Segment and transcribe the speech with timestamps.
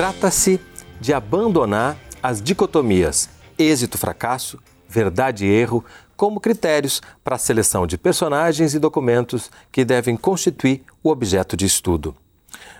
[0.00, 0.58] Trata-se
[0.98, 3.28] de abandonar as dicotomias
[3.58, 4.58] êxito-fracasso,
[4.88, 5.84] verdade e erro
[6.16, 11.66] como critérios para a seleção de personagens e documentos que devem constituir o objeto de
[11.66, 12.16] estudo.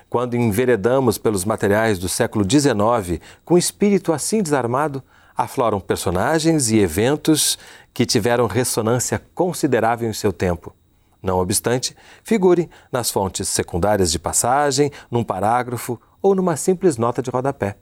[0.09, 5.03] Quando enveredamos pelos materiais do século XIX com espírito assim desarmado,
[5.37, 7.59] afloram personagens e eventos
[7.93, 10.75] que tiveram ressonância considerável em seu tempo.
[11.23, 11.95] Não obstante,
[12.25, 17.77] figure nas fontes secundárias de passagem, num parágrafo ou numa simples nota de rodapé.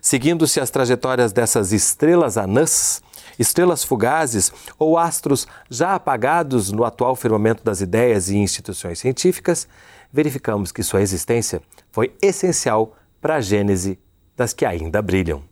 [0.00, 3.02] Seguindo-se as trajetórias dessas estrelas anãs,
[3.38, 9.68] estrelas fugazes ou astros já apagados no atual firmamento das ideias e instituições científicas,
[10.12, 11.60] verificamos que sua existência
[11.90, 13.98] foi essencial para a gênese
[14.36, 15.47] das que ainda brilham.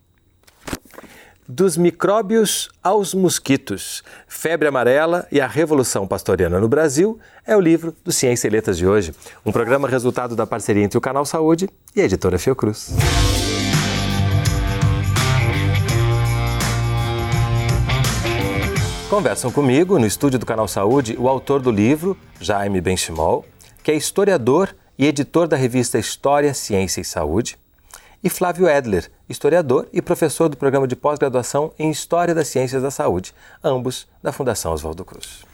[1.48, 7.94] Dos micróbios aos mosquitos, Febre Amarela e a Revolução Pastoriana no Brasil é o livro
[8.04, 11.70] do Ciência e Letras de hoje, um programa resultado da parceria entre o Canal Saúde
[11.94, 12.96] e a editora Fiocruz.
[19.08, 23.44] Conversam comigo no estúdio do Canal Saúde o autor do livro, Jaime Benchimol,
[23.84, 27.56] que é historiador e editor da revista História, Ciência e Saúde,
[28.26, 32.90] e Flávio Edler, historiador e professor do programa de pós-graduação em História das Ciências da
[32.90, 33.32] Saúde,
[33.62, 35.44] ambos da Fundação Oswaldo Cruz.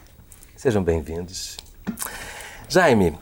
[0.57, 1.59] Sejam bem-vindos.
[2.71, 3.19] Jaime,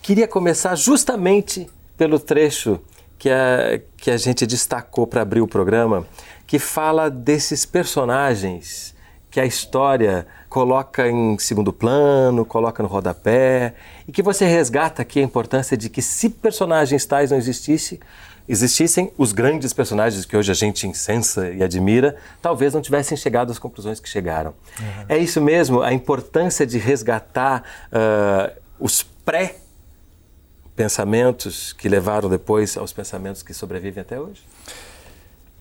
[0.00, 2.80] queria começar justamente pelo trecho
[3.18, 6.06] que a, que a gente destacou para abrir o programa,
[6.46, 8.94] que fala desses personagens
[9.30, 13.74] que a história coloca em segundo plano, coloca no rodapé,
[14.08, 17.98] e que você resgata aqui a importância de que se personagens tais não existissem,
[18.48, 23.50] existissem, os grandes personagens que hoje a gente incensa e admira, talvez não tivessem chegado
[23.50, 24.54] às conclusões que chegaram.
[24.78, 25.04] Uhum.
[25.08, 33.42] É isso mesmo, a importância de resgatar uh, os pré-pensamentos que levaram depois aos pensamentos
[33.42, 34.44] que sobrevivem até hoje?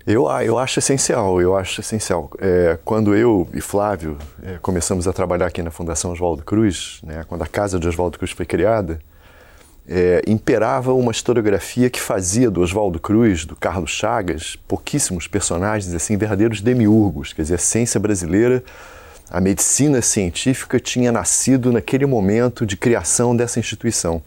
[0.05, 2.29] Eu, ah, eu acho essencial, eu acho essencial.
[2.37, 7.23] É, quando eu e Flávio é, começamos a trabalhar aqui na Fundação Oswaldo Cruz, né,
[7.25, 8.99] quando a Casa de Oswaldo Cruz foi criada,
[9.87, 16.17] é, imperava uma historiografia que fazia do Oswaldo Cruz, do Carlos Chagas, pouquíssimos personagens, assim,
[16.17, 17.33] verdadeiros demiurgos.
[17.33, 18.63] Quer dizer, a ciência brasileira,
[19.29, 24.21] a medicina científica tinha nascido naquele momento de criação dessa instituição.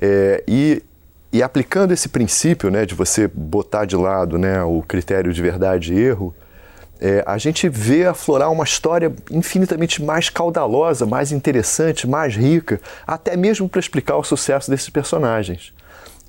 [0.00, 0.82] É, e
[1.32, 5.92] e aplicando esse princípio né, de você botar de lado né, o critério de verdade
[5.92, 6.34] e erro,
[7.00, 13.36] é, a gente vê aflorar uma história infinitamente mais caudalosa, mais interessante, mais rica, até
[13.36, 15.72] mesmo para explicar o sucesso desses personagens.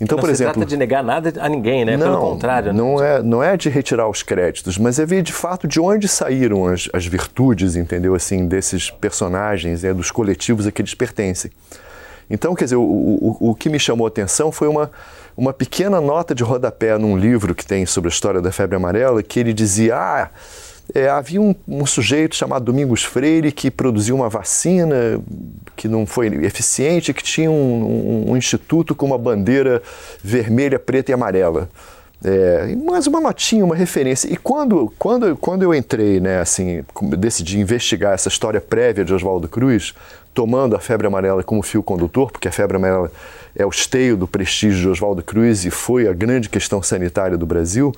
[0.00, 1.94] Então, não por se exemplo, trata de negar nada a ninguém, né?
[1.94, 2.72] Não, Pelo contrário.
[2.72, 2.78] Né?
[2.78, 6.08] Não é, não é de retirar os créditos, mas é ver de fato de onde
[6.08, 8.14] saíram as, as virtudes, entendeu?
[8.14, 11.50] Assim, desses personagens, é, dos coletivos a que eles pertencem.
[12.30, 14.90] Então, quer dizer, o, o, o que me chamou a atenção foi uma,
[15.40, 19.22] uma pequena nota de rodapé num livro que tem sobre a história da febre amarela,
[19.22, 20.28] que ele dizia: ah,
[20.94, 25.18] é, havia um, um, sujeito chamado Domingos Freire que produziu uma vacina
[25.74, 29.82] que não foi eficiente, que tinha um, um, um instituto com uma bandeira
[30.22, 31.70] vermelha, preta e amarela.
[32.22, 34.30] É, mais uma notinha, uma referência.
[34.30, 36.84] E quando, quando, quando eu entrei, né, assim,
[37.16, 39.94] decidi investigar essa história prévia de Oswaldo Cruz,
[40.34, 43.10] tomando a febre amarela como fio condutor, porque a febre amarela
[43.56, 47.46] é o esteio do prestígio de Oswaldo Cruz e foi a grande questão sanitária do
[47.46, 47.92] Brasil,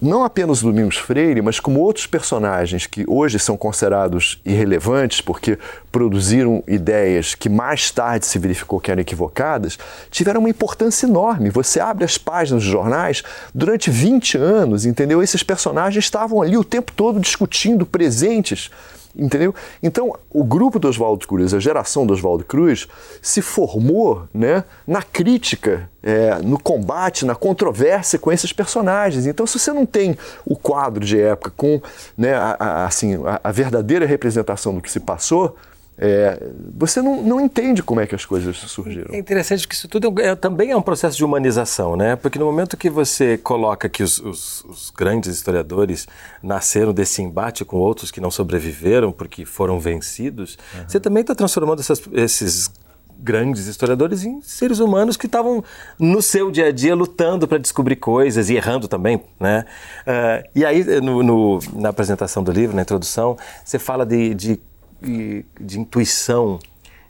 [0.00, 5.58] não apenas Domingos Freire, mas como outros personagens que hoje são considerados irrelevantes porque
[5.90, 9.78] produziram ideias que mais tarde se verificou que eram equivocadas,
[10.10, 11.50] tiveram uma importância enorme.
[11.50, 13.22] Você abre as páginas dos jornais,
[13.54, 15.22] durante 20 anos, entendeu?
[15.22, 18.70] Esses personagens estavam ali o tempo todo discutindo, presentes
[19.18, 19.52] Entendeu?
[19.82, 22.86] Então, o grupo do Oswaldo Cruz, a geração do Oswaldo Cruz,
[23.20, 29.26] se formou né, na crítica, é, no combate, na controvérsia com esses personagens.
[29.26, 31.82] Então, se você não tem o quadro de época com
[32.16, 35.56] né, a, a assim, a, a verdadeira representação do que se passou,
[36.00, 39.12] é, você não, não entende como é que as coisas surgiram.
[39.12, 42.14] É interessante que isso tudo é, também é um processo de humanização, né?
[42.14, 46.06] Porque no momento que você coloca que os, os, os, grandes historiadores
[46.40, 50.84] nasceram desse embate com outros que não sobreviveram porque foram vencidos, uhum.
[50.86, 52.70] você também está transformando essas, esses
[53.18, 55.64] grandes historiadores em seres humanos que estavam
[55.98, 59.64] no seu dia a dia lutando para descobrir coisas e errando também, né?
[60.02, 64.60] Uh, e aí, no, no, na apresentação do livro, na introdução, você fala de, de
[65.00, 66.58] de intuição,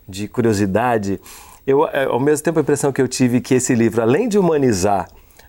[0.08, 1.20] de curiosidade,
[1.68, 4.38] eu, é, ao mesmo tempo, a impressão que eu tive que esse livro, além de
[4.38, 5.06] humanizar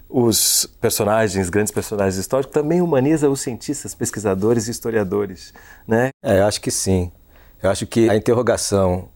[0.09, 5.53] os personagens, grandes personagens históricos, também humaniza os cientistas, pesquisadores e historiadores,
[5.87, 6.09] né?
[6.21, 7.09] É, eu acho que sim.
[7.63, 9.07] Eu acho que a interrogação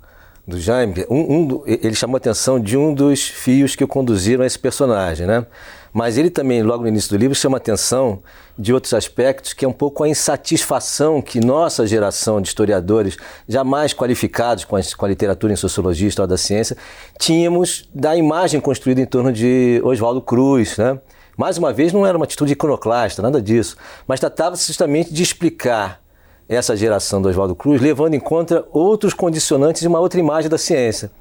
[0.47, 4.43] do Jaime, um, um, ele chamou a atenção de um dos fios que o conduziram
[4.43, 5.45] a esse personagem, né?
[5.93, 8.23] Mas ele também, logo no início do livro, chama atenção
[8.57, 13.15] de outros aspectos, que é um pouco a insatisfação que nossa geração de historiadores,
[13.47, 16.75] jamais qualificados com a, com a literatura em sociologia e história da ciência,
[17.19, 20.99] tínhamos da imagem construída em torno de Oswaldo Cruz, né?
[21.37, 23.75] Mais uma vez, não era uma atitude iconoclasta, nada disso,
[24.07, 25.99] mas tratava justamente de explicar
[26.47, 30.57] essa geração do Oswaldo Cruz, levando em conta outros condicionantes de uma outra imagem da
[30.57, 31.11] ciência.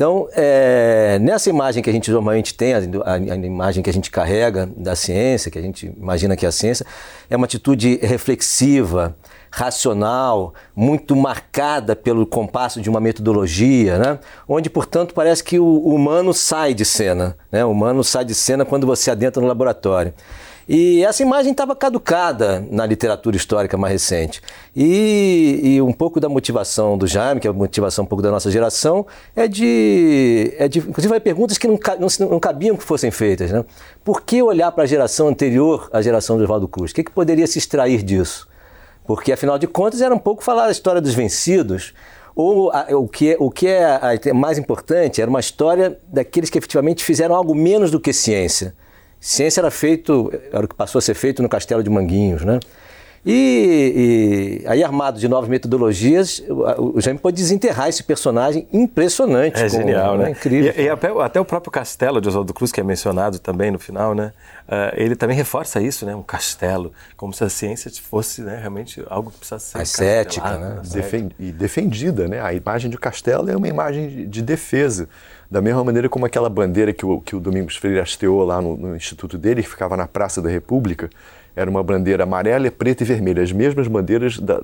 [0.00, 3.92] Então, é, nessa imagem que a gente normalmente tem, a, a, a, imagem que a
[3.92, 6.86] gente carrega da ciência, que a gente imagina que é a ciência,
[7.28, 9.14] é uma atitude reflexiva,
[9.50, 14.18] racional, muito marcada pelo compasso de uma metodologia, né?
[14.48, 17.36] onde, portanto, parece que o humano sai de cena.
[17.52, 17.62] Né?
[17.62, 20.14] O humano sai de cena quando você adentra no laboratório.
[20.72, 24.40] E essa imagem estava caducada na literatura histórica mais recente.
[24.76, 28.30] E, e, um pouco da motivação do Jaime, que é a motivação um pouco da
[28.30, 30.54] nossa geração, é de.
[30.56, 33.50] É de inclusive, vai perguntas que não, não, não, cabiam que fossem feitas.
[33.50, 33.64] Né?
[34.04, 36.92] Por que olhar para a geração anterior à geração do Oswaldo Cruz?
[36.92, 38.46] O que, que poderia se extrair disso?
[39.04, 41.92] Porque, afinal de contas, era um pouco falar a história dos vencidos,
[42.36, 46.48] ou a, o que, é, o que é a, mais importante era uma história daqueles
[46.48, 48.72] que efetivamente fizeram algo menos do que ciência.
[49.20, 52.58] Ciência era feito, era o que passou a ser feito no Castelo de Manguinhos, né?
[53.24, 59.60] E, e, aí, armado de novas metodologias, o, o Jaime pode desenterrar esse personagem impressionante.
[59.60, 60.24] É com, genial, né?
[60.24, 60.30] né?
[60.30, 60.72] Incrível.
[60.74, 64.14] E, e, até o próprio castelo de Oswaldo Cruz, que é mencionado também no final,
[64.14, 64.32] né?
[64.66, 66.14] Uh, ele também reforça isso, né?
[66.14, 70.80] Um castelo, como se a ciência fosse né, realmente algo que precisa ser ascética, né?
[70.90, 72.40] Defend, e defendida, né?
[72.40, 75.08] A imagem de castelo é uma imagem de, de, defesa.
[75.50, 78.76] Da mesma maneira como aquela bandeira que o, que o Domingos Freire hasteou lá no,
[78.76, 81.10] no instituto dele, que ficava na Praça da República,
[81.60, 84.62] era uma bandeira amarela, preta e vermelha, as mesmas bandeiras, da,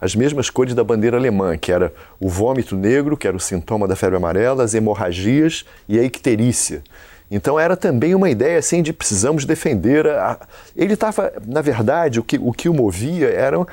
[0.00, 3.86] as mesmas cores da bandeira alemã, que era o vômito negro, que era o sintoma
[3.86, 6.82] da febre amarela, as hemorragias e a icterícia.
[7.30, 10.38] Então era também uma ideia assim de precisamos defender a...
[10.76, 13.66] Ele estava, na verdade, o que o, que o movia eram,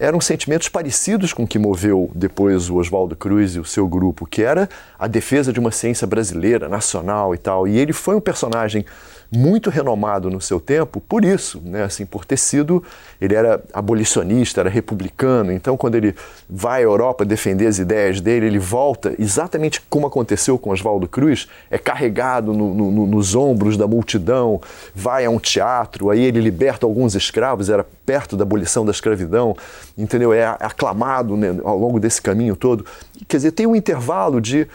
[0.00, 4.26] eram sentimentos parecidos com o que moveu depois o Oswaldo Cruz e o seu grupo,
[4.26, 4.68] que era
[4.98, 7.68] a defesa de uma ciência brasileira, nacional e tal.
[7.68, 8.84] E ele foi um personagem
[9.34, 11.82] muito renomado no seu tempo por isso, né?
[11.82, 12.82] assim, por ter sido,
[13.20, 16.14] ele era abolicionista, era republicano, então quando ele
[16.48, 21.48] vai à Europa defender as ideias dele, ele volta, exatamente como aconteceu com Oswaldo Cruz,
[21.70, 24.60] é carregado no, no, nos ombros da multidão,
[24.94, 29.56] vai a um teatro, aí ele liberta alguns escravos, era perto da abolição da escravidão,
[29.96, 30.32] entendeu?
[30.32, 32.84] É aclamado né, ao longo desse caminho todo.
[33.26, 34.68] Quer dizer, tem um intervalo de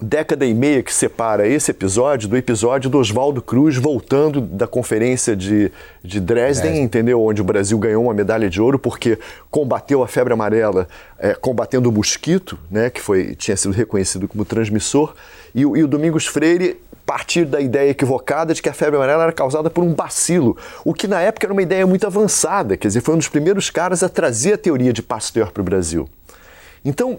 [0.00, 5.34] década e meia que separa esse episódio do episódio do Oswaldo Cruz voltando da conferência
[5.36, 5.70] de,
[6.02, 7.22] de Dresden, entendeu?
[7.22, 9.18] Onde o Brasil ganhou uma medalha de ouro porque
[9.50, 10.88] combateu a febre amarela
[11.18, 15.14] é, combatendo o mosquito, né, que foi, tinha sido reconhecido como transmissor,
[15.54, 19.32] e, e o Domingos Freire partir da ideia equivocada de que a febre amarela era
[19.32, 23.00] causada por um bacilo, o que na época era uma ideia muito avançada, quer dizer,
[23.00, 26.08] foi um dos primeiros caras a trazer a teoria de Pasteur para o Brasil.
[26.84, 27.18] Então,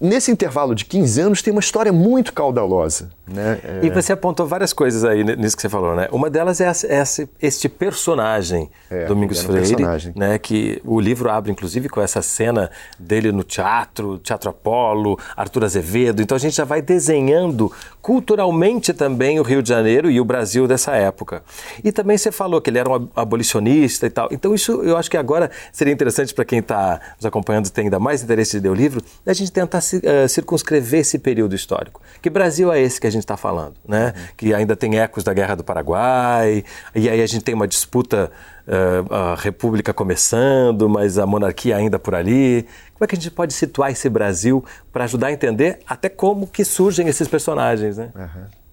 [0.00, 3.10] nesse intervalo de 15 anos, tem uma história muito caudalosa.
[3.26, 3.60] Né?
[3.64, 3.86] É...
[3.86, 6.08] E você apontou várias coisas aí nisso que você falou, né?
[6.12, 10.12] Uma delas é essa, este personagem, é, Domingos Freire, personagem.
[10.14, 10.38] né?
[10.38, 16.20] Que o livro abre, inclusive, com essa cena dele no teatro, Teatro Apolo, Arthur Azevedo.
[16.22, 20.68] Então a gente já vai desenhando culturalmente também o Rio de Janeiro e o Brasil
[20.68, 21.42] dessa época.
[21.82, 24.28] E também você falou que ele era um abolicionista e tal.
[24.30, 27.98] Então isso eu acho que agora seria interessante para quem está nos acompanhando tem ainda
[27.98, 32.00] mais interesse de ler o livro, a gente tentar uh, circunscrever esse período histórico.
[32.20, 34.12] Que Brasil é esse que a gente está falando, né?
[34.16, 34.22] Uhum.
[34.36, 38.30] Que ainda tem ecos da Guerra do Paraguai, e aí a gente tem uma disputa,
[38.66, 42.66] uh, a República começando, mas a monarquia ainda por ali.
[42.94, 46.46] Como é que a gente pode situar esse Brasil para ajudar a entender até como
[46.46, 48.10] que surgem esses personagens, né?
[48.14, 48.64] Uhum.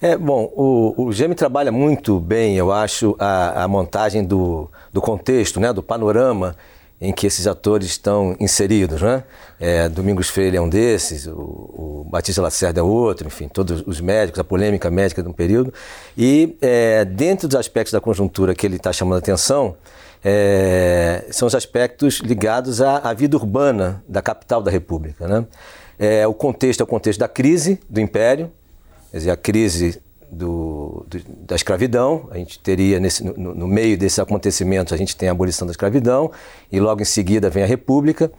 [0.00, 5.00] É, bom, o, o Geme trabalha muito bem, eu acho, a, a montagem do, do
[5.00, 6.54] contexto, né, do panorama
[7.00, 9.22] em que esses atores estão inseridos, né?
[9.60, 14.00] É, Domingos Freire é um desses, o, o Batista Lacerda é outro, enfim, todos os
[14.00, 15.72] médicos, a polêmica médica de um período.
[16.16, 19.76] E é, dentro dos aspectos da conjuntura que ele está chamando a atenção,
[20.24, 25.46] é, são os aspectos ligados à, à, vida urbana da capital da República, né?
[25.98, 28.50] É, o contexto é o contexto da crise do Império,
[29.10, 32.28] quer dizer, a crise do, do, da escravidão.
[32.30, 35.70] A gente teria, nesse, no, no, meio desses acontecimentos, a gente tem a abolição da
[35.70, 36.30] escravidão
[36.70, 38.30] e logo em seguida vem a República.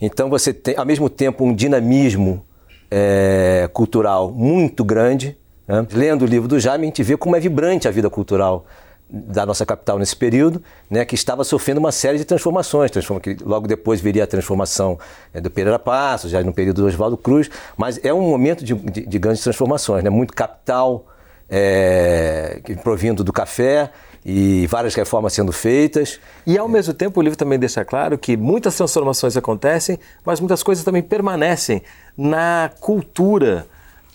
[0.00, 2.44] Então você tem, ao mesmo tempo, um dinamismo
[2.90, 5.36] é, cultural muito grande.
[5.66, 5.86] Né?
[5.92, 8.66] Lendo o livro do Jaime, a gente vê como é vibrante a vida cultural
[9.12, 13.36] da nossa capital nesse período, né, que estava sofrendo uma série de transformações, transforma, que
[13.42, 14.98] logo depois viria a transformação
[15.34, 18.72] é, do Pereira Passos, já no período do Oswaldo Cruz, mas é um momento de,
[18.72, 21.06] de, de grandes transformações, né, muito capital,
[21.50, 23.90] é, provindo do café
[24.24, 26.20] e várias reformas sendo feitas.
[26.46, 30.62] E ao mesmo tempo o livro também deixa claro que muitas transformações acontecem, mas muitas
[30.62, 31.82] coisas também permanecem
[32.16, 33.66] na cultura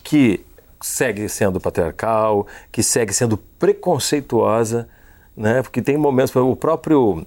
[0.04, 0.46] que
[0.82, 4.88] segue sendo patriarcal, que segue sendo preconceituosa,
[5.36, 5.62] né?
[5.64, 7.26] Porque tem momentos, o próprio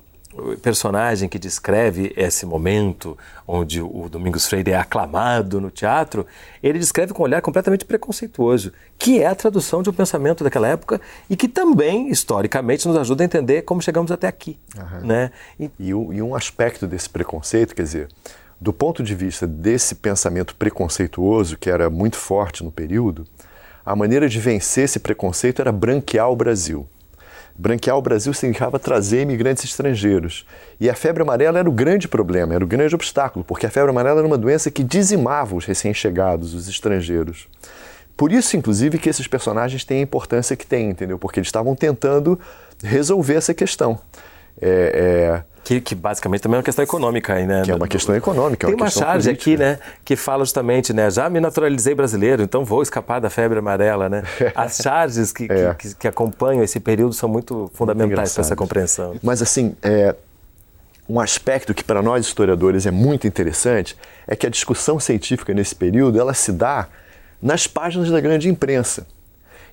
[0.63, 3.17] personagem que descreve esse momento
[3.47, 6.27] onde o Domingos Freire é aclamado no teatro,
[6.63, 10.69] ele descreve com um olhar completamente preconceituoso, que é a tradução de um pensamento daquela
[10.69, 14.59] época e que também, historicamente, nos ajuda a entender como chegamos até aqui.
[14.77, 15.07] Uhum.
[15.07, 15.31] Né?
[15.59, 15.71] E...
[15.79, 18.09] E, e um aspecto desse preconceito, quer dizer,
[18.61, 23.25] do ponto de vista desse pensamento preconceituoso, que era muito forte no período,
[23.85, 26.87] a maneira de vencer esse preconceito era branquear o Brasil.
[27.59, 30.47] Branquear o Brasil significava trazer imigrantes estrangeiros.
[30.79, 33.91] E a febre amarela era o grande problema, era o grande obstáculo, porque a febre
[33.91, 37.49] amarela era uma doença que dizimava os recém-chegados, os estrangeiros.
[38.17, 41.19] Por isso, inclusive, que esses personagens têm a importância que têm, entendeu?
[41.19, 42.39] Porque eles estavam tentando
[42.83, 43.99] resolver essa questão.
[44.61, 47.61] É, é, que, que, basicamente também é uma questão econômica aí, né?
[47.63, 48.67] Que é uma questão econômica.
[48.67, 49.51] É Tem uma, uma charge política.
[49.51, 49.79] aqui, né?
[50.03, 51.11] Que fala justamente, né?
[51.11, 54.23] Já me naturalizei brasileiro, então vou escapar da febre amarela, né?
[54.57, 55.75] As charges que, é.
[55.75, 59.17] que, que, acompanham esse período são muito fundamentais para essa compreensão.
[59.23, 60.17] Mas assim, é,
[61.07, 63.95] um aspecto que para nós historiadores é muito interessante
[64.27, 66.89] é que a discussão científica nesse período ela se dá
[67.43, 69.07] nas páginas da grande imprensa.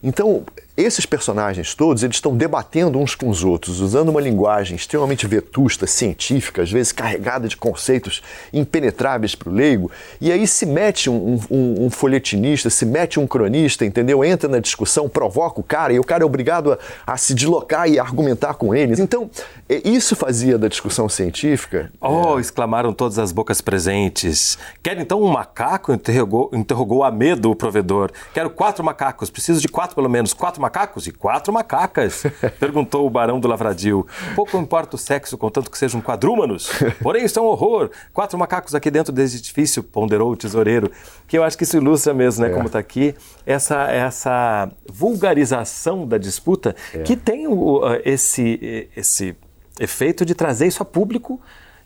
[0.03, 0.43] Então,
[0.77, 5.87] esses personagens todos, eles estão debatendo uns com os outros, usando uma linguagem extremamente vetusta,
[5.87, 9.89] científica, às vezes carregada de conceitos impenetráveis para o leigo,
[10.19, 14.23] e aí se mete um, um, um, folhetinista, se mete um cronista, entendeu?
[14.23, 16.77] Entra na discussão, provoca o cara, e o cara é obrigado a,
[17.07, 18.99] a se deslocar e argumentar com eles.
[18.99, 19.29] Então,
[19.69, 21.89] é, isso fazia da discussão científica...
[22.01, 22.41] Oh, é...
[22.41, 24.57] exclamaram todas as bocas presentes.
[24.83, 25.93] Quer então um macaco?
[25.93, 28.11] Interrogou, interrogou a medo o provedor.
[28.33, 30.64] Quero quatro macacos, preciso de quatro pelo menos, quatro macacos
[31.07, 32.23] e quatro macacas?
[32.59, 34.05] Perguntou o barão do Lavradio.
[34.35, 36.69] Pouco importa o sexo, contanto que sejam quadrúmanos.
[37.01, 37.89] Porém, isso é um horror.
[38.13, 40.91] Quatro macacos aqui dentro desse edifício, ponderou o tesoureiro.
[41.27, 42.53] Que eu acho que isso ilustra mesmo, né, é.
[42.53, 46.99] como está aqui, essa, essa vulgarização da disputa é.
[46.99, 49.35] que tem o, esse, esse
[49.79, 51.39] efeito de trazer isso a público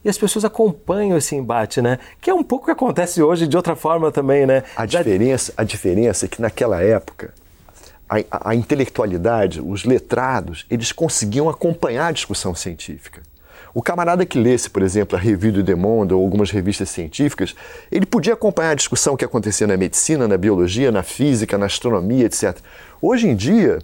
[0.03, 1.99] e as pessoas acompanham esse embate, né?
[2.21, 4.63] Que é um pouco o que acontece hoje de outra forma também, né?
[4.75, 7.33] A diferença, a diferença é que naquela época
[8.09, 13.21] a, a, intelectualidade, os letrados, eles conseguiam acompanhar a discussão científica.
[13.73, 17.55] O camarada que lesse, por exemplo, a Revue du Monde ou algumas revistas científicas,
[17.91, 22.25] ele podia acompanhar a discussão que acontecia na medicina, na biologia, na física, na astronomia,
[22.25, 22.57] etc.
[22.99, 23.77] Hoje em dia,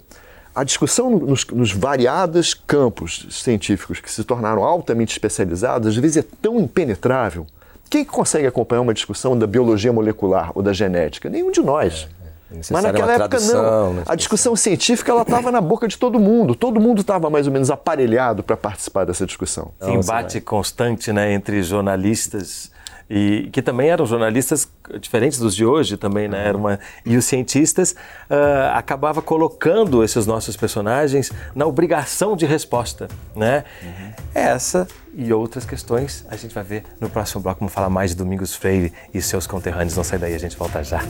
[0.55, 6.25] a discussão nos, nos variados campos científicos que se tornaram altamente especializados, às vezes é
[6.41, 7.45] tão impenetrável.
[7.87, 11.29] Quem consegue acompanhar uma discussão da biologia molecular ou da genética?
[11.29, 12.07] Nenhum de nós.
[12.49, 13.93] Mas naquela época não.
[13.93, 14.03] Né?
[14.05, 16.55] A discussão científica ela estava na boca de todo mundo.
[16.55, 19.71] Todo mundo estava mais ou menos aparelhado para participar dessa discussão.
[19.81, 22.71] Esse embate constante né, entre jornalistas
[23.09, 24.67] e que também eram jornalistas
[24.99, 26.47] diferentes dos de hoje também, né?
[26.47, 33.07] Era uma, e os cientistas uh, acabava colocando esses nossos personagens na obrigação de resposta,
[33.35, 33.63] né?
[33.83, 34.11] Uhum.
[34.33, 37.59] Essa e outras questões a gente vai ver no próximo bloco.
[37.59, 39.95] Vamos falar mais de Domingos Freire e seus conterrâneos.
[39.95, 41.01] Não sai daí, a gente volta já.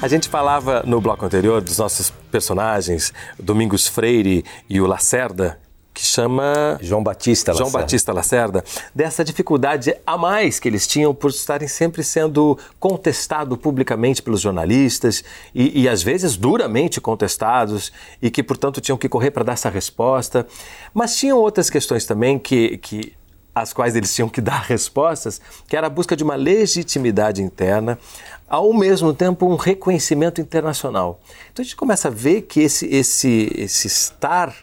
[0.00, 5.58] A gente falava no bloco anterior dos nossos personagens, Domingos Freire e o Lacerda,
[5.94, 7.70] que chama João Batista Lacerda.
[7.70, 13.56] João Batista Lacerda, dessa dificuldade a mais que eles tinham por estarem sempre sendo contestados
[13.56, 15.24] publicamente pelos jornalistas
[15.54, 19.70] e, e às vezes duramente contestados e que, portanto, tinham que correr para dar essa
[19.70, 20.46] resposta.
[20.92, 23.14] Mas tinham outras questões também que, que
[23.56, 27.98] às quais eles tinham que dar respostas, que era a busca de uma legitimidade interna,
[28.46, 31.18] ao mesmo tempo um reconhecimento internacional.
[31.50, 34.54] Então a gente começa a ver que esse, esse, esse estar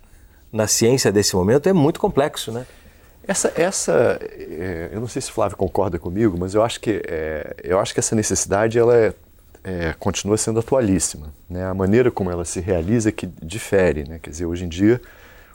[0.52, 2.68] na ciência desse momento é muito complexo, né?
[3.28, 7.02] Essa, essa é, eu não sei se o Flávio concorda comigo, mas eu acho que,
[7.08, 9.14] é, eu acho que essa necessidade ela é,
[9.64, 11.34] é, continua sendo atualíssima.
[11.50, 11.66] Né?
[11.66, 14.04] A maneira como ela se realiza é que difere.
[14.08, 14.20] Né?
[14.22, 15.02] Quer dizer, hoje em dia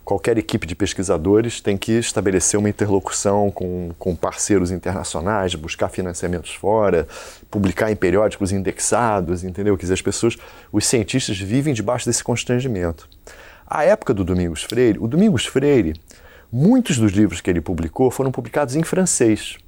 [0.08, 6.54] qualquer equipe de pesquisadores tem que estabelecer uma interlocução com, com parceiros internacionais, buscar financiamentos
[6.54, 7.06] fora,
[7.50, 9.76] publicar em periódicos indexados, entendeu?
[9.76, 10.38] Quer dizer, as pessoas,
[10.72, 13.06] os cientistas vivem debaixo desse constrangimento.
[13.66, 15.92] A época do Domingos Freire, o Domingos Freire,
[16.50, 19.58] muitos dos livros que ele publicou foram publicados em francês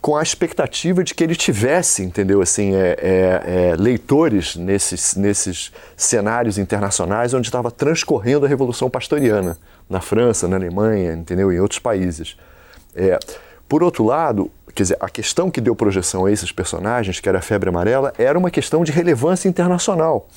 [0.00, 5.72] com a expectativa de que ele tivesse, entendeu, assim, é, é, é, leitores nesses, nesses
[5.96, 11.80] cenários internacionais onde estava transcorrendo a Revolução Pastoriana, na França, na Alemanha, entendeu, em outros
[11.80, 12.36] países.
[12.94, 13.18] É,
[13.68, 17.38] Por outro lado, quer dizer, a questão que deu projeção a esses personagens, que era
[17.38, 20.28] a febre amarela, era uma questão de relevância internacional.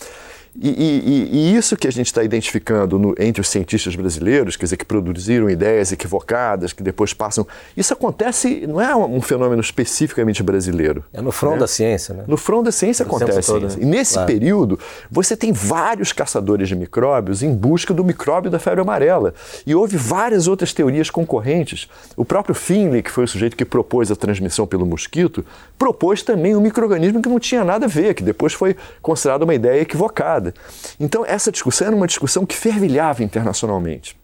[0.53, 4.65] E, e, e, isso que a gente está identificando no, entre os cientistas brasileiros, quer
[4.65, 7.47] dizer, que produziram ideias equivocadas, que depois passam.
[7.75, 11.05] Isso acontece, não é um fenômeno especificamente brasileiro.
[11.13, 11.59] É no front né?
[11.59, 12.23] da ciência, né?
[12.27, 13.67] No front da ciência no acontece todo.
[13.67, 13.75] Né?
[13.79, 14.27] E nesse claro.
[14.27, 14.79] período,
[15.09, 19.33] você tem vários caçadores de micróbios em busca do micróbio da febre amarela.
[19.65, 21.87] E houve várias outras teorias concorrentes.
[22.17, 25.45] O próprio Finley, que foi o sujeito que propôs a transmissão pelo mosquito,
[25.77, 29.53] propôs também um microorganismo que não tinha nada a ver, que depois foi considerado uma
[29.53, 30.40] ideia equivocada.
[30.99, 34.15] Então, essa discussão era uma discussão que fervilhava internacionalmente.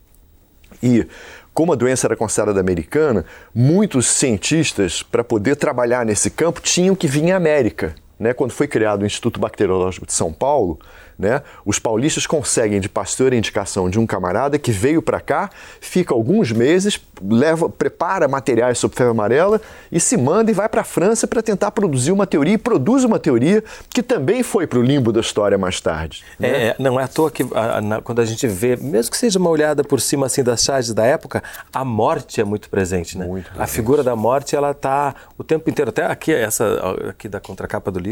[0.82, 1.06] E,
[1.54, 7.08] como a doença era considerada americana, muitos cientistas, para poder trabalhar nesse campo, tinham que
[7.08, 7.94] vir à América.
[8.18, 8.32] Né?
[8.32, 10.78] Quando foi criado o Instituto Bacteriológico de São Paulo,
[11.18, 11.42] né?
[11.66, 16.14] Os paulistas conseguem de pastor a indicação de um camarada que veio para cá, fica
[16.14, 19.60] alguns meses, leva, prepara materiais sobre febre amarela
[19.90, 23.02] e se manda e vai para a França para tentar produzir uma teoria e produz
[23.02, 26.24] uma teoria que também foi para o limbo da história mais tarde.
[26.38, 26.68] Né?
[26.68, 29.40] É, não é à toa que a, a, quando a gente vê, mesmo que seja
[29.40, 33.26] uma olhada por cima assim das charges da época, a morte é muito presente, né?
[33.26, 33.62] Muito presente.
[33.62, 37.90] A figura da morte ela está o tempo inteiro, até aqui essa aqui da contracapa
[37.90, 38.07] do livro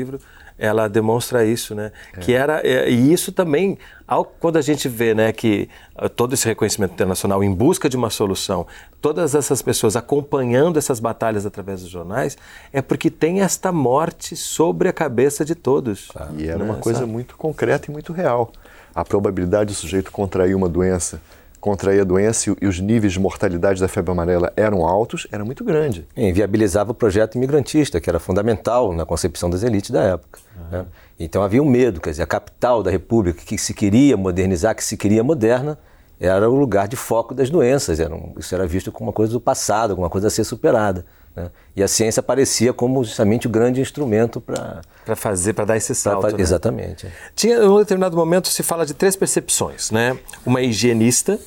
[0.58, 1.92] ela demonstra isso, né?
[2.14, 2.20] É.
[2.20, 5.68] Que era é, e isso também, ao, quando a gente vê, né, que
[6.00, 8.66] uh, todo esse reconhecimento internacional em busca de uma solução,
[9.00, 12.38] todas essas pessoas acompanhando essas batalhas através dos jornais,
[12.72, 16.08] é porque tem esta morte sobre a cabeça de todos.
[16.36, 16.64] E era né?
[16.64, 17.12] uma coisa Sabe?
[17.12, 18.50] muito concreta e muito real.
[18.94, 21.20] A probabilidade do sujeito contrair uma doença
[21.66, 25.64] contrair a doença e os níveis de mortalidade da febre amarela eram altos, era muito
[25.64, 26.06] grande.
[26.16, 30.38] E inviabilizava o projeto imigrantista, que era fundamental na concepção das elites da época.
[30.56, 30.64] Uhum.
[30.70, 30.86] Né?
[31.18, 34.84] Então havia um medo, quer dizer, a capital da república que se queria modernizar, que
[34.84, 35.76] se queria moderna,
[36.20, 37.98] era o lugar de foco das doenças.
[37.98, 41.04] Era um, isso era visto como uma coisa do passado, alguma coisa a ser superada.
[41.34, 41.50] Né?
[41.74, 45.94] E a ciência aparecia como justamente o grande instrumento para para fazer, para dar esse
[45.94, 46.22] salto.
[46.22, 46.42] Pra, né?
[46.42, 47.06] Exatamente.
[47.34, 50.18] Tinha, em um determinado momento, se fala de três percepções, né?
[50.44, 51.38] Uma higienista,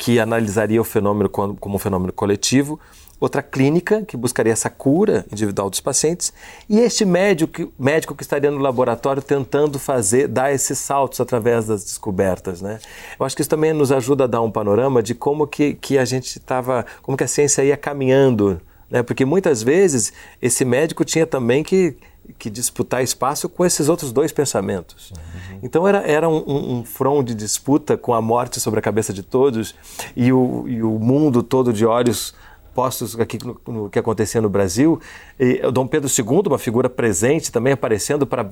[0.00, 2.80] que analisaria o fenômeno como, um fenômeno coletivo,
[3.20, 6.32] outra clínica, que buscaria essa cura individual dos pacientes,
[6.70, 11.84] e este médico, médico que estaria no laboratório tentando fazer, dar esses saltos através das
[11.84, 12.62] descobertas.
[12.62, 12.78] Né?
[13.18, 15.98] Eu acho que isso também nos ajuda a dar um panorama de como que, que
[15.98, 18.58] a gente estava, como que a ciência ia caminhando,
[18.88, 19.02] né?
[19.02, 21.94] porque muitas vezes esse médico tinha também que
[22.38, 25.10] que disputar espaço com esses outros dois pensamentos.
[25.10, 25.58] Uhum.
[25.62, 29.12] Então era, era um, um, um, front de disputa com a morte sobre a cabeça
[29.12, 29.74] de todos
[30.16, 32.34] e o, e o mundo todo de olhos
[32.74, 35.00] postos aqui no, no que acontecia no Brasil.
[35.38, 38.50] E Dom Pedro II, uma figura presente, também aparecendo para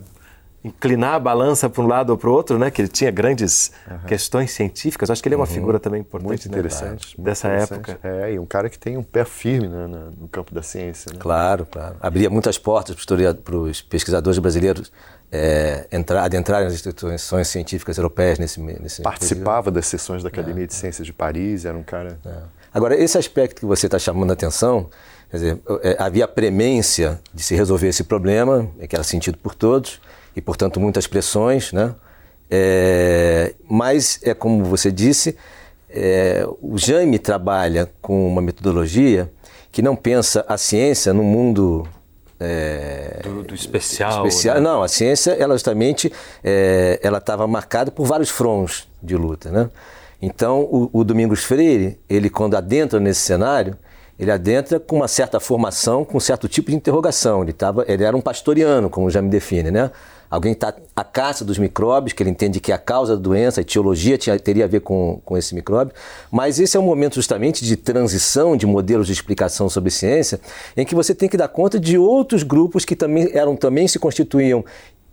[0.62, 2.70] inclinar a balança para um lado ou para o outro, né?
[2.70, 3.98] Que ele tinha grandes uhum.
[4.06, 5.10] questões científicas.
[5.10, 5.52] Acho que ele é uma uhum.
[5.52, 6.28] figura também importante.
[6.28, 7.18] Muito interessante.
[7.18, 7.90] Né, dessa interessante.
[7.90, 8.08] época.
[8.08, 11.12] É, e um cara que tem um pé firme né, no campo da ciência.
[11.12, 11.18] Né?
[11.20, 11.96] Claro, claro.
[12.00, 12.96] Abria muitas portas
[13.44, 14.92] para os pesquisadores brasileiros
[15.30, 19.74] é, entrar, adentrarem nas instituições científicas europeias nesse, nesse Participava período.
[19.74, 22.18] das sessões da Academia é, de Ciências de Paris, era um cara...
[22.24, 22.58] É.
[22.72, 24.90] Agora, esse aspecto que você está chamando a atenção,
[25.30, 29.54] quer dizer, é, havia a premência de se resolver esse problema, que era sentido por
[29.54, 30.00] todos,
[30.38, 31.94] e, portanto, muitas pressões, né?
[32.48, 35.36] É, mas, é como você disse,
[35.90, 39.30] é, o Jaime trabalha com uma metodologia
[39.72, 41.86] que não pensa a ciência no mundo
[42.38, 44.26] é, do, do, especial.
[44.28, 44.54] especial.
[44.54, 44.60] Né?
[44.60, 49.68] Não, a ciência, ela justamente, é, ela estava marcada por vários fronts de luta, né?
[50.22, 53.76] Então, o, o, Domingos Freire, ele quando adentra nesse cenário,
[54.18, 57.42] ele adentra com uma certa formação, com um certo tipo de interrogação.
[57.42, 59.90] Ele, tava, ele era um pastoriano, como já me define, né?
[60.30, 63.62] Alguém está à caça dos micróbios, que ele entende que a causa da doença, a
[63.62, 65.94] etiologia tinha, teria a ver com, com esse micróbio.
[66.30, 70.40] Mas esse é um momento justamente de transição de modelos de explicação sobre ciência,
[70.76, 73.98] em que você tem que dar conta de outros grupos que também eram também se
[73.98, 74.64] constituíam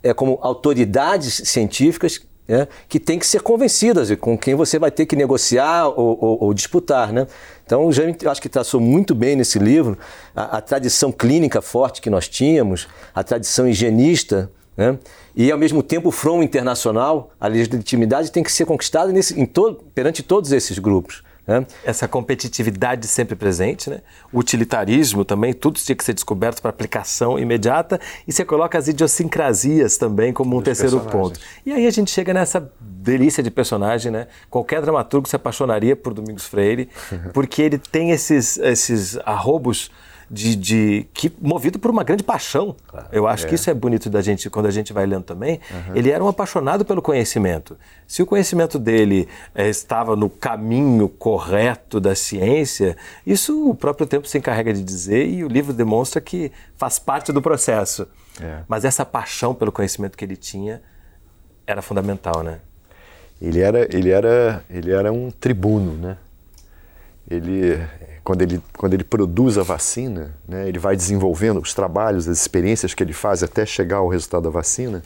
[0.02, 4.90] é, como autoridades científicas é, que têm que ser convencidas e com quem você vai
[4.90, 7.12] ter que negociar ou, ou, ou disputar.
[7.12, 7.26] Né?
[7.64, 9.98] Então, o Jaime, eu acho que traçou muito bem nesse livro
[10.34, 14.98] a, a tradição clínica forte que nós tínhamos, a tradição higienista né?
[15.34, 19.46] E, ao mesmo tempo, o front internacional, a legitimidade tem que ser conquistada nesse, em
[19.46, 21.22] todo, perante todos esses grupos.
[21.46, 21.64] Né?
[21.84, 24.00] Essa competitividade sempre presente, né?
[24.32, 28.88] o utilitarismo também, tudo tinha que ser descoberto para aplicação imediata, e você coloca as
[28.88, 31.38] idiosincrasias também como um terceiro ponto.
[31.64, 34.26] E aí a gente chega nessa delícia de personagem, né?
[34.50, 36.88] Qualquer dramaturgo se apaixonaria por Domingos Freire,
[37.32, 39.90] porque ele tem esses, esses arrobos
[40.30, 42.74] de, de que movido por uma grande paixão.
[42.86, 43.48] Claro, Eu acho é.
[43.48, 45.60] que isso é bonito da gente quando a gente vai lendo também.
[45.70, 45.96] Uhum.
[45.96, 47.76] Ele era um apaixonado pelo conhecimento.
[48.06, 54.26] Se o conhecimento dele é, estava no caminho correto da ciência, isso o próprio tempo
[54.26, 58.06] se encarrega de dizer e o livro demonstra que faz parte do processo.
[58.40, 58.60] É.
[58.68, 60.82] Mas essa paixão pelo conhecimento que ele tinha
[61.66, 62.58] era fundamental, né?
[63.40, 66.16] Ele era, ele era, ele era um tribuno, né?
[67.28, 67.80] Ele,
[68.22, 72.94] quando ele, quando ele produz a vacina, né, ele vai desenvolvendo os trabalhos, as experiências
[72.94, 75.02] que ele faz até chegar ao resultado da vacina,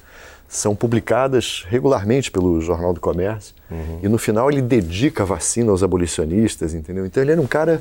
[0.49, 3.55] são publicadas regularmente pelo Jornal do Comércio.
[3.71, 4.01] Uhum.
[4.03, 7.07] E no final ele dedica a vacina aos abolicionistas, entendeu?
[7.07, 7.81] Então ele era um cara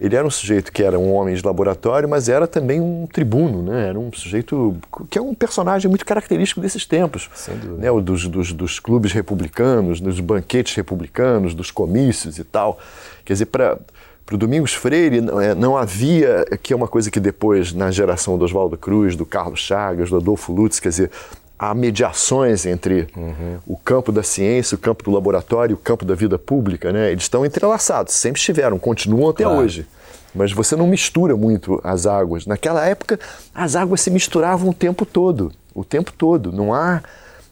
[0.00, 3.62] ele era um sujeito que era um homem de laboratório, mas era também um tribuno,
[3.62, 3.88] né?
[3.88, 4.76] Era um sujeito
[5.10, 7.28] que é um personagem muito característico desses tempos,
[7.78, 7.90] né?
[7.90, 12.78] O dos, dos, dos, clubes republicanos, dos banquetes republicanos, dos comícios e tal.
[13.24, 13.78] Quer dizer, para
[14.24, 17.90] para o Domingos Freire não, é, não, havia, que é uma coisa que depois, na
[17.90, 21.10] geração do Oswaldo Cruz, do Carlos Chagas, do Adolfo Lutz, quer dizer,
[21.58, 23.58] há mediações entre uhum.
[23.66, 27.10] o campo da ciência, o campo do laboratório, o campo da vida pública, né?
[27.10, 29.60] Eles estão entrelaçados, sempre estiveram, continuam até claro.
[29.60, 29.86] hoje.
[30.34, 32.46] Mas você não mistura muito as águas.
[32.46, 33.18] Naquela época,
[33.52, 36.52] as águas se misturavam o tempo todo, o tempo todo.
[36.52, 37.02] Não há,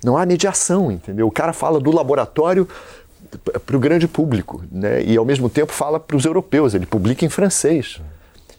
[0.04, 1.26] não há mediação, entendeu?
[1.26, 2.68] O cara fala do laboratório
[3.64, 5.02] para o grande público, né?
[5.02, 6.74] E ao mesmo tempo fala para os europeus.
[6.74, 8.00] Ele publica em francês,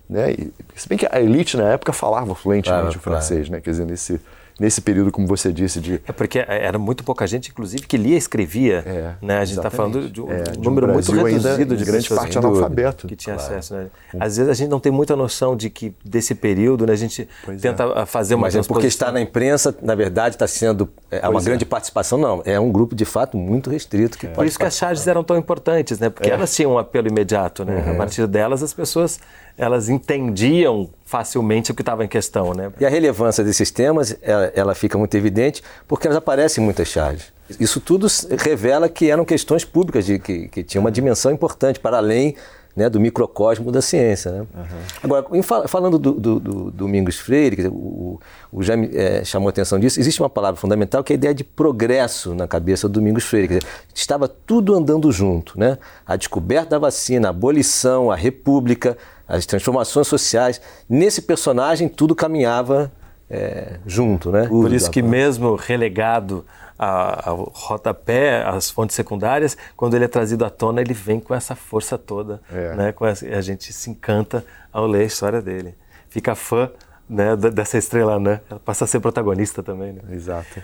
[0.10, 0.32] né?
[0.32, 3.52] E, se bem que a elite na época falava fluentemente claro, o francês, claro.
[3.52, 3.62] né?
[3.62, 4.20] Quer dizer, nesse
[4.60, 6.02] nesse período, como você disse, de...
[6.08, 8.84] É porque era muito pouca gente, inclusive, que lia e escrevia.
[8.86, 9.38] É, né?
[9.38, 12.38] A gente está falando de um, é, de um número muito reduzido de grande parte
[12.38, 13.08] analfabeto.
[13.08, 13.54] Que tinha claro.
[13.54, 13.76] acesso.
[13.76, 13.88] Né?
[14.20, 16.94] Às vezes a gente não tem muita noção de que desse período, né?
[16.94, 18.06] a gente pois tenta é.
[18.06, 21.44] fazer uma Mas é porque está na imprensa, na verdade, está sendo é, uma é.
[21.44, 22.18] grande participação.
[22.18, 24.18] Não, é um grupo, de fato, muito restrito.
[24.18, 24.30] Que é.
[24.30, 26.10] Por isso que as charges eram tão importantes, né?
[26.10, 27.64] porque elas tinham um apelo imediato.
[27.64, 27.76] Né?
[27.76, 27.92] Uhum.
[27.94, 29.20] A partir delas, as pessoas
[29.58, 32.54] elas entendiam facilmente o que estava em questão.
[32.54, 32.72] Né?
[32.80, 36.88] E a relevância desses temas, ela, ela, fica muito evidente porque elas aparecem em muitas
[36.88, 37.34] charges.
[37.60, 38.08] Isso tudo
[38.40, 42.36] revela que eram questões públicas, de, que, que tinham uma dimensão importante para além
[42.78, 44.32] né, do microcosmo da ciência.
[44.32, 44.40] Né?
[44.40, 44.66] Uhum.
[45.02, 48.20] Agora, em, falando do, do, do, Domingos Freire, dizer, o,
[48.52, 51.34] o Jaime é, chamou a atenção disso, existe uma palavra fundamental que é a ideia
[51.34, 53.48] de progresso na cabeça do Domingos Freire.
[53.48, 53.64] Dizer,
[53.96, 55.60] estava tudo andando junto.
[55.60, 55.80] Né?
[56.06, 58.96] A descoberta da vacina, a abolição, a república,
[59.28, 60.62] as transformações sociais.
[60.88, 62.92] Nesse personagem, tudo caminhava
[63.30, 64.48] é, junto, né?
[64.48, 66.46] Por isso que mesmo relegado
[66.78, 71.56] ao rodapé, às fontes secundárias, quando ele é trazido à tona, ele vem com essa
[71.56, 72.76] força toda, é.
[72.76, 72.94] né?
[73.02, 75.76] Essa, a gente se encanta ao ler a história dele.
[76.10, 76.70] Fica fã
[77.10, 78.42] né, dessa estrela, né?
[78.50, 80.02] Ela passa a ser protagonista também, né?
[80.12, 80.62] Exato.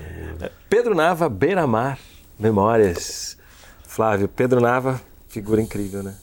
[0.70, 1.98] Pedro Nava, Beira Mar,
[2.40, 3.38] Memórias.
[3.88, 6.16] Flávio, Pedro Nava, figura incrível, né?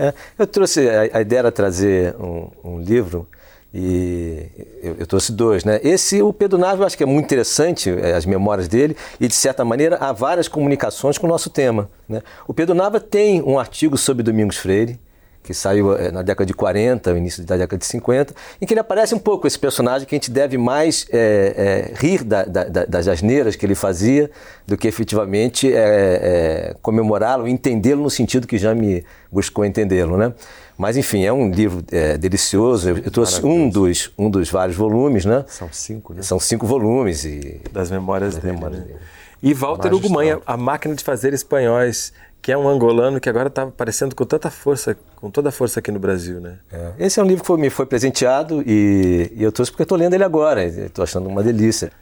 [0.00, 3.28] É, eu trouxe, a, a, ideia era trazer um, um livro
[3.72, 4.46] e
[4.82, 5.78] eu, eu, trouxe dois, né?
[5.84, 9.28] Esse, o Pedro Nave, eu acho que é muito interessante, é, as memórias dele, e
[9.28, 11.90] de certa maneira há várias comunicações com o nosso tema.
[12.08, 12.22] Né?
[12.48, 14.98] O Pedro Nava tem um artigo sobre Domingos Freire,
[15.42, 18.80] que saiu é, na década de 40, início da década de 50, em que ele
[18.80, 22.64] aparece um pouco esse personagem que a gente deve mais é, é, rir da, da,
[22.64, 24.30] das asneiras que ele fazia
[24.66, 30.32] do que efetivamente é, comemorá-lo, entendê-lo no sentido que já me buscou entendê-lo, né?
[30.76, 31.84] Mas enfim, é um livro
[32.18, 32.88] delicioso.
[32.88, 35.44] Eu, eu trouxe um dos, um dos vários volumes, né?
[35.46, 36.22] São cinco, né?
[36.22, 38.54] São cinco volumes e das memórias das dele.
[38.54, 38.86] Memórias né?
[38.86, 38.98] dele.
[39.42, 40.08] E Walter Hugo
[40.44, 44.50] a máquina de fazer espanhóis que é um angolano que agora está aparecendo com tanta
[44.50, 46.58] força, com toda a força aqui no Brasil, né?
[46.72, 47.06] É.
[47.06, 49.98] Esse é um livro que foi, me foi presenteado e, e eu trouxe porque estou
[49.98, 51.92] lendo ele agora, estou achando uma delícia.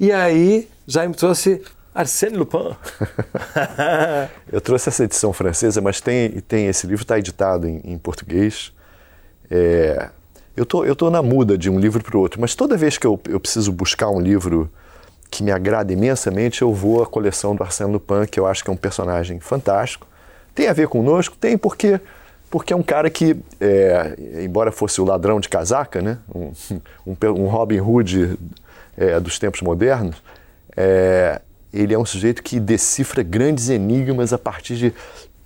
[0.00, 1.62] E aí, Jaime trouxe
[1.94, 2.74] Arsène Lupin.
[4.50, 8.72] eu trouxe essa edição francesa, mas tem, tem esse livro está editado em, em português.
[9.50, 10.08] É,
[10.56, 12.96] eu tô, eu tô na muda de um livro para o outro, mas toda vez
[12.96, 14.70] que eu, eu preciso buscar um livro
[15.32, 18.68] que me agrada imensamente, eu vou à coleção do Arsène Lupin, que eu acho que
[18.68, 20.06] é um personagem fantástico.
[20.54, 21.34] Tem a ver conosco?
[21.40, 21.98] Tem, porque,
[22.50, 24.14] porque é um cara que, é,
[24.44, 26.18] embora fosse o ladrão de casaca, né?
[26.34, 26.52] um,
[27.10, 28.38] um, um Robin Hood
[28.94, 30.22] é, dos tempos modernos,
[30.76, 31.40] é,
[31.72, 34.92] ele é um sujeito que decifra grandes enigmas a partir de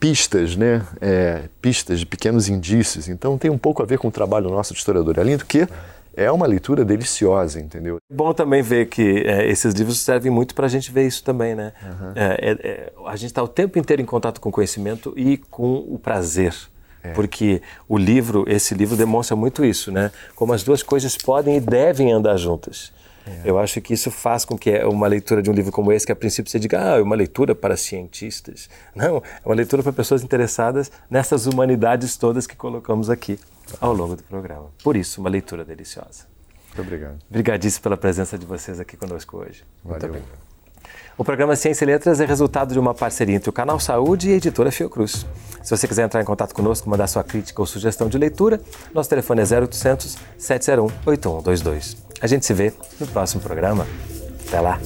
[0.01, 0.85] pistas, né?
[1.01, 3.09] É, pistas de pequenos indícios.
[3.09, 5.20] Então tem um pouco a ver com o trabalho nosso de historiador.
[5.20, 5.68] Além do que
[6.16, 7.98] é uma leitura deliciosa, entendeu?
[8.11, 11.55] Bom também ver que é, esses livros servem muito para a gente ver isso também,
[11.55, 11.72] né?
[11.83, 12.12] Uhum.
[12.14, 15.74] É, é, a gente está o tempo inteiro em contato com o conhecimento e com
[15.74, 16.55] o prazer.
[17.02, 17.12] É.
[17.12, 20.11] Porque o livro, esse livro demonstra muito isso, né?
[20.35, 22.92] Como as duas coisas podem e devem andar juntas.
[23.26, 23.50] É.
[23.50, 26.12] Eu acho que isso faz com que uma leitura de um livro como esse, que
[26.12, 28.70] a princípio você diga, ah, é uma leitura para cientistas.
[28.94, 33.38] Não, é uma leitura para pessoas interessadas nessas humanidades todas que colocamos aqui.
[33.81, 34.70] Ao longo do programa.
[34.83, 36.24] Por isso, uma leitura deliciosa.
[36.68, 37.18] Muito obrigado.
[37.31, 39.64] Obrigadíssimo pela presença de vocês aqui conosco hoje.
[39.83, 40.00] Valeu.
[40.00, 40.46] Muito obrigado.
[41.18, 44.35] O programa Ciência e Letras é resultado de uma parceria entre o Canal Saúde e
[44.35, 45.26] a editora Fiocruz.
[45.62, 48.61] Se você quiser entrar em contato conosco, mandar sua crítica ou sugestão de leitura,
[48.92, 51.96] nosso telefone é 0800 701 8122.
[52.20, 53.87] A gente se vê no próximo programa.
[54.46, 54.79] Até lá!